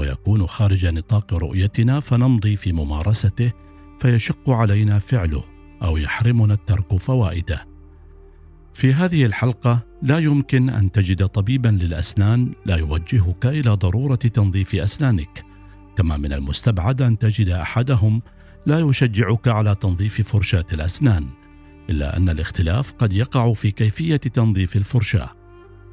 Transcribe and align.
ويكون 0.00 0.46
خارج 0.46 0.86
نطاق 0.86 1.34
رؤيتنا 1.34 2.00
فنمضي 2.00 2.56
في 2.56 2.72
ممارسته 2.72 3.52
فيشق 3.98 4.50
علينا 4.50 4.98
فعله 4.98 5.44
أو 5.82 5.96
يحرمنا 5.96 6.54
الترك 6.54 6.96
فوائده. 6.96 7.66
في 8.74 8.94
هذه 8.94 9.26
الحلقة 9.26 9.86
لا 10.02 10.18
يمكن 10.18 10.70
أن 10.70 10.92
تجد 10.92 11.26
طبيبا 11.26 11.68
للأسنان 11.68 12.52
لا 12.66 12.76
يوجهك 12.76 13.46
إلى 13.46 13.70
ضرورة 13.70 14.14
تنظيف 14.14 14.74
أسنانك 14.74 15.44
كما 15.96 16.16
من 16.16 16.32
المستبعد 16.32 17.02
أن 17.02 17.18
تجد 17.18 17.48
أحدهم 17.48 18.22
لا 18.66 18.80
يشجعك 18.80 19.48
على 19.48 19.74
تنظيف 19.74 20.28
فرشاة 20.28 20.66
الأسنان 20.72 21.26
إلا 21.90 22.16
أن 22.16 22.28
الاختلاف 22.28 22.92
قد 22.92 23.12
يقع 23.12 23.52
في 23.52 23.70
كيفية 23.70 24.16
تنظيف 24.16 24.76
الفرشاة. 24.76 25.30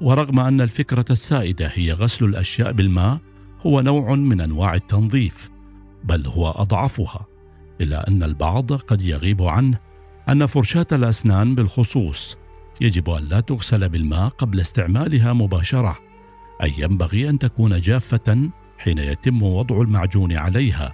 ورغم 0.00 0.40
أن 0.40 0.60
الفكرة 0.60 1.04
السائدة 1.10 1.70
هي 1.74 1.92
غسل 1.92 2.24
الأشياء 2.24 2.72
بالماء 2.72 3.20
هو 3.66 3.80
نوع 3.80 4.14
من 4.14 4.40
أنواع 4.40 4.74
التنظيف 4.74 5.50
بل 6.04 6.26
هو 6.26 6.50
أضعفها 6.50 7.26
الا 7.80 8.08
أن 8.08 8.22
البعض 8.22 8.72
قد 8.72 9.02
يغيب 9.02 9.42
عنه 9.42 9.78
أن 10.28 10.46
فرشاة 10.46 10.86
الأسنان 10.92 11.54
بالخصوص 11.54 12.36
يجب 12.80 13.10
أن 13.10 13.24
لا 13.24 13.40
تغسل 13.40 13.88
بالماء 13.88 14.28
قبل 14.28 14.60
استعمالها 14.60 15.32
مباشرة 15.32 15.98
أي 16.62 16.74
ينبغي 16.78 17.28
أن 17.28 17.38
تكون 17.38 17.80
جافة 17.80 18.50
حين 18.78 18.98
يتم 18.98 19.42
وضع 19.42 19.80
المعجون 19.80 20.32
عليها 20.32 20.92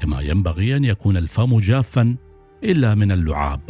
كما 0.00 0.20
ينبغي 0.20 0.76
أن 0.76 0.84
يكون 0.84 1.16
الفم 1.16 1.58
جافا 1.58 2.16
إلا 2.64 2.94
من 2.94 3.12
اللعاب. 3.12 3.60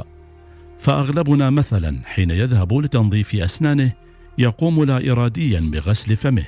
فأغلبنا 0.78 1.50
مثلا 1.50 2.02
حين 2.04 2.30
يذهب 2.30 2.74
لتنظيف 2.74 3.34
أسنانه 3.34 3.92
يقوم 4.38 4.84
لا 4.84 5.12
اراديا 5.12 5.60
بغسل 5.60 6.16
فمه 6.16 6.44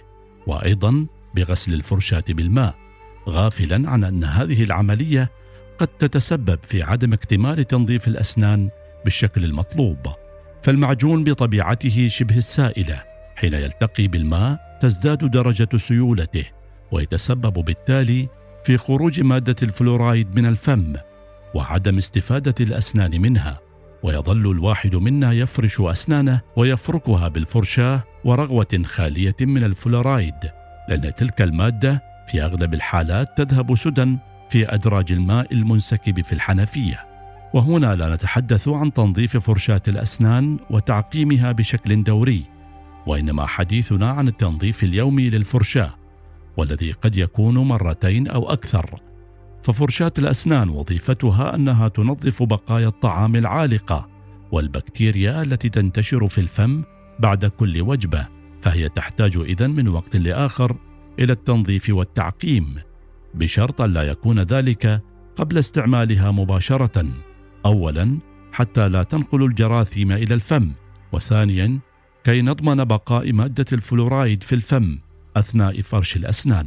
وأيضا 0.47 1.06
بغسل 1.34 1.75
الفرشاة 1.75 2.25
بالماء 2.28 2.75
غافلا 3.28 3.91
عن 3.91 4.05
أن 4.05 4.25
هذه 4.25 4.64
العملية 4.64 5.31
قد 5.78 5.89
تتسبب 5.89 6.59
في 6.62 6.83
عدم 6.83 7.12
اكتمال 7.12 7.64
تنظيف 7.64 8.09
الأسنان 8.09 8.70
بالشكل 9.05 9.45
المطلوب. 9.45 9.98
فالمعجون 10.62 11.25
بطبيعته 11.25 12.08
شبه 12.08 12.36
السائلة 12.36 13.03
حين 13.36 13.55
يلتقي 13.55 14.08
بالماء 14.08 14.78
تزداد 14.81 15.31
درجة 15.31 15.77
سيولته 15.77 16.45
ويتسبب 16.92 17.53
بالتالي 17.53 18.28
في 18.64 18.78
خروج 18.78 19.20
مادة 19.20 19.56
الفلورايد 19.62 20.36
من 20.36 20.47
الفم 20.47 20.95
وعدم 21.55 21.98
استفادة 21.98 22.55
الأسنان 22.61 23.20
منها. 23.20 23.61
ويظل 24.03 24.51
الواحد 24.51 24.97
منا 24.97 25.33
يفرش 25.33 25.81
أسنانه 25.81 26.41
ويفركها 26.56 27.28
بالفرشاة 27.28 28.03
ورغوة 28.25 28.83
خالية 28.84 29.36
من 29.41 29.64
الفلورايد. 29.64 30.59
لأن 30.91 31.14
تلك 31.14 31.42
المادة 31.42 32.02
في 32.27 32.42
أغلب 32.42 32.74
الحالات 32.74 33.38
تذهب 33.38 33.74
سدى 33.74 34.16
في 34.48 34.74
أدراج 34.74 35.12
الماء 35.12 35.55
المنسكب 35.55 36.20
في 36.20 36.33
الحنفية. 36.33 37.06
وهنا 37.55 37.94
لا 37.94 38.14
نتحدث 38.14 38.69
عن 38.69 38.92
تنظيف 38.92 39.36
فرشاة 39.36 39.83
الأسنان 39.89 40.58
وتعقيمها 40.70 41.52
بشكل 41.52 42.02
دوري 42.02 42.45
وإنما 43.06 43.46
حديثنا 43.46 44.11
عن 44.11 44.29
التنظيف 44.29 44.84
اليومي 44.84 45.29
للفرشاة 45.29 45.95
والذي 46.56 46.92
قد 46.92 47.17
يكون 47.17 47.58
مرتين 47.58 48.29
أو 48.29 48.52
أكثر. 48.52 49.00
ففرشاة 49.62 50.12
الأسنان 50.18 50.68
وظيفتها 50.68 51.55
أنها 51.55 51.89
تنظف 51.89 52.42
بقايا 52.42 52.89
الطعام 52.89 53.36
العالقة 53.36 54.08
والبكتيريا 54.52 55.42
التي 55.42 55.68
تنتشر 55.68 56.27
في 56.27 56.39
الفم 56.39 56.83
بعد 57.18 57.46
كل 57.46 57.80
وجبة. 57.83 58.39
فهي 58.63 58.89
تحتاج 58.89 59.37
إذن 59.37 59.71
من 59.71 59.89
وقت 59.89 60.17
لآخر 60.17 60.77
إلى 61.19 61.33
التنظيف 61.33 61.91
والتعقيم 61.91 62.75
بشرط 63.35 63.83
لا 63.83 64.03
يكون 64.03 64.41
ذلك 64.41 65.03
قبل 65.37 65.59
استعمالها 65.59 66.31
مباشرة 66.31 67.07
اولا 67.67 68.19
حتى 68.53 68.89
لا 68.89 69.03
تنقل 69.03 69.45
الجراثيم 69.45 70.13
إلى 70.13 70.35
الفم 70.35 70.73
وثانيا 71.13 71.79
كي 72.25 72.43
نضمن 72.43 72.85
بقاء 72.85 73.33
مادة 73.33 73.67
الفلورايد 73.73 74.43
في 74.43 74.55
الفم 74.55 74.98
أثناء 75.37 75.81
فرش 75.81 76.17
الأسنان. 76.17 76.67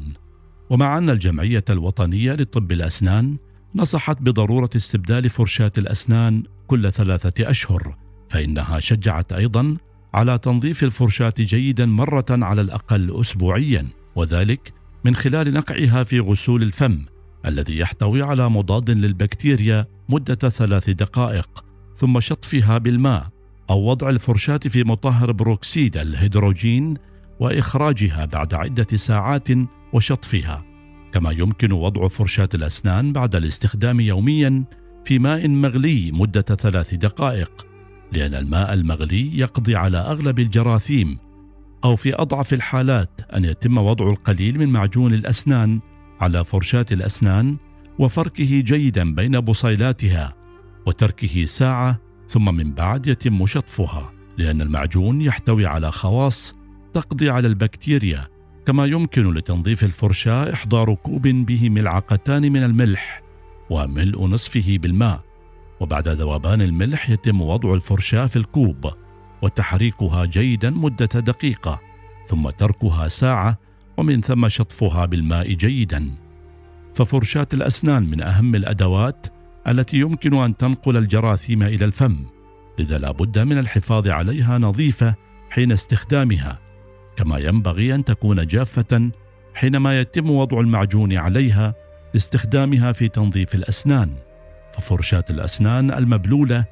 ومع 0.70 0.98
أن 0.98 1.10
الجمعية 1.10 1.64
الوطنية 1.70 2.34
لطب 2.34 2.72
الأسنان 2.72 3.38
نصحت 3.76 4.22
بضرورة 4.22 4.70
استبدال 4.76 5.30
فرشاة 5.30 5.72
الأسنان 5.78 6.44
كل 6.68 6.92
ثلاثة 6.92 7.50
أشهر 7.50 7.98
فإنها 8.30 8.80
شجعت 8.80 9.34
أيضا 9.34 9.78
على 10.14 10.38
تنظيف 10.38 10.84
الفرشاة 10.84 11.34
جيدا 11.40 11.86
مرة 11.86 12.26
على 12.30 12.62
الأقل 12.62 13.22
اسبوعيا 13.22 13.88
وذلك 14.16 14.74
من 15.06 15.16
خلال 15.16 15.54
نقعها 15.54 16.04
في 16.04 16.20
غسول 16.20 16.64
الفم 16.64 17.06
الذي 17.46 17.78
يحتوي 17.78 18.22
على 18.22 18.50
مضاد 18.50 18.90
للبكتيريا 18.90 19.86
مدة 20.10 20.50
ثلاث 20.50 20.90
دقائق 20.90 21.66
ثم 21.98 22.20
شطفها 22.20 22.78
بالماء 22.78 23.28
أو 23.70 23.80
وضع 23.80 24.10
الفرشاة 24.10 24.58
في 24.58 24.84
مطهر 24.84 25.32
بروكسيد 25.32 25.98
الهيدروجين 25.98 26.98
وإخراجها 27.40 28.26
بعد 28.26 28.54
عدة 28.54 28.98
ساعات 28.98 29.48
وشطفها. 29.94 30.64
كما 31.14 31.32
يمكن 31.32 31.72
وضع 31.72 32.08
فرشاة 32.08 32.50
الأسنان 32.56 33.14
بعد 33.14 33.36
الاستخدام 33.36 34.00
يوميا 34.00 34.64
في 35.06 35.20
ماء 35.20 35.48
مغلي 35.48 36.12
مدة 36.12 36.42
ثلاث 36.42 36.94
دقائق 36.94 37.73
لأن 38.14 38.36
الماء 38.36 38.74
المغلي 38.74 39.38
يقضي 39.38 39.76
على 39.76 39.98
أغلب 39.98 40.40
الجراثيم 40.40 41.18
أو 41.84 41.96
في 41.96 42.16
أضعف 42.16 42.54
الحالات 42.54 43.22
أن 43.36 43.46
يتم 43.46 43.78
وضع 43.78 44.10
القليل 44.10 44.60
من 44.60 44.70
معجون 44.70 45.14
الأسنان 45.14 45.80
على 46.22 46.46
فرشاة 46.46 46.86
الأسنان 46.92 47.58
وفركه 48.00 48.60
جيدا 48.60 49.16
بين 49.16 49.40
بصيلاتها 49.40 50.34
وتركه 50.86 51.46
ساعة 51.46 52.00
ثم 52.30 52.56
من 52.56 52.74
بعد 52.74 53.08
يتم 53.08 53.46
شطفها 53.46 54.12
لأن 54.38 54.62
المعجون 54.62 55.22
يحتوي 55.22 55.66
على 55.66 55.92
خواص 55.92 56.56
تقضي 56.94 57.30
على 57.30 57.48
البكتيريا 57.48 58.28
كما 58.66 58.86
يمكن 58.86 59.34
لتنظيف 59.34 59.84
الفرشاة 59.84 60.54
إحضار 60.54 60.94
كوب 60.94 61.28
به 61.28 61.70
ملعقتان 61.70 62.52
من 62.52 62.64
الملح 62.64 63.24
وملء 63.70 64.26
نصفه 64.28 64.78
بالماء. 64.82 65.33
وبعد 65.84 66.08
ذوبان 66.08 66.62
الملح 66.62 67.10
يتم 67.10 67.42
وضع 67.42 67.74
الفرشاة 67.74 68.26
في 68.26 68.36
الكوب 68.36 68.92
وتحريكها 69.42 70.26
جيدا 70.26 70.70
مدة 70.70 71.06
دقيقة 71.06 71.80
ثم 72.28 72.50
تركها 72.50 73.08
ساعة 73.08 73.60
ومن 73.98 74.22
ثم 74.22 74.48
شطفها 74.50 75.06
بالماء 75.06 75.54
جيدا. 75.54 76.12
ففرشاة 76.94 77.48
الأسنان 77.54 78.04
من 78.04 78.22
أهم 78.22 78.56
الأدوات 78.56 79.28
التي 79.68 79.98
يمكن 79.98 80.34
أن 80.34 80.58
تنقل 80.58 80.98
الجراثيم 80.98 81.64
إلى 81.64 81.86
الفم 81.86 82.26
لذا 82.80 82.98
لا 82.98 83.12
بد 83.12 83.40
من 83.40 83.58
الحفاظ 83.58 84.08
عليها 84.08 84.58
نظيفة 84.58 85.16
حين 85.50 85.72
استخدامها 85.72 86.60
كما 87.16 87.38
ينبغي 87.38 87.96
أن 87.96 88.04
تكون 88.04 88.46
جافة 88.48 89.12
حينما 89.54 90.00
يتم 90.00 90.30
وضع 90.30 90.60
المعجون 90.60 91.18
عليها 91.18 91.74
لاستخدامها 92.14 92.92
في 92.92 93.08
تنظيف 93.08 93.56
الأسنان. 93.56 94.16
ففرشاة 94.74 95.26
الأسنان 95.30 95.92
المبلولة 95.92 96.66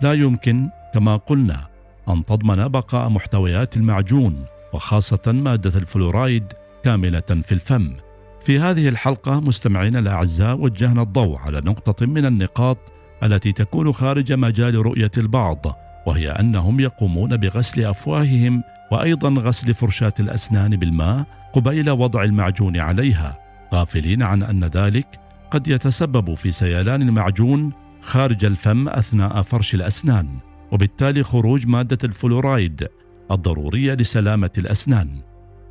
لا 0.00 0.12
يمكن 0.12 0.68
كما 0.94 1.16
قلنا 1.16 1.66
أن 2.08 2.24
تضمن 2.24 2.68
بقاء 2.68 3.08
محتويات 3.08 3.76
المعجون 3.76 4.44
وخاصة 4.72 5.32
مادة 5.32 5.78
الفلورايد 5.78 6.52
كاملة 6.84 7.20
في 7.20 7.52
الفم. 7.52 7.96
في 8.40 8.58
هذه 8.58 8.88
الحلقة 8.88 9.40
مستمعينا 9.40 9.98
الأعزاء 9.98 10.60
وجهنا 10.60 11.02
الضوء 11.02 11.38
على 11.38 11.60
نقطة 11.60 12.06
من 12.06 12.26
النقاط 12.26 12.78
التي 13.22 13.52
تكون 13.52 13.92
خارج 13.92 14.32
مجال 14.32 14.74
رؤية 14.74 15.10
البعض 15.18 15.66
وهي 16.06 16.28
أنهم 16.28 16.80
يقومون 16.80 17.36
بغسل 17.36 17.84
أفواههم 17.84 18.62
وأيضا 18.92 19.28
غسل 19.28 19.74
فرشاة 19.74 20.14
الأسنان 20.20 20.76
بالماء 20.76 21.24
قبيل 21.52 21.90
وضع 21.90 22.22
المعجون 22.22 22.80
عليها 22.80 23.38
غافلين 23.74 24.22
عن 24.22 24.42
أن 24.42 24.64
ذلك 24.64 25.06
قد 25.50 25.68
يتسبب 25.68 26.34
في 26.34 26.52
سيلان 26.52 27.02
المعجون 27.02 27.72
خارج 28.02 28.44
الفم 28.44 28.88
أثناء 28.88 29.42
فرش 29.42 29.74
الأسنان 29.74 30.38
وبالتالي 30.72 31.22
خروج 31.22 31.66
مادة 31.66 31.98
الفلورايد 32.04 32.88
الضرورية 33.30 33.94
لسلامة 33.94 34.50
الأسنان 34.58 35.22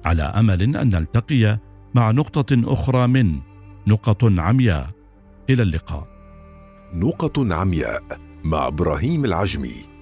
على 0.05 0.23
أمل 0.23 0.61
أن 0.75 0.89
نلتقي 0.89 1.59
مع 1.93 2.11
نقطة 2.11 2.73
أخرى 2.73 3.07
من 3.07 3.39
نقط 3.87 4.23
عمياء. 4.23 4.89
إلى 5.49 5.63
اللقاء. 5.63 6.07
نقط 6.93 7.39
عمياء 7.39 8.03
مع 8.43 8.67
إبراهيم 8.67 9.25
العجمي. 9.25 9.94